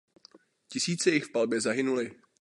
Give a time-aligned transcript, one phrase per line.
[0.67, 2.11] Tisíce jich v palbě zahynuly.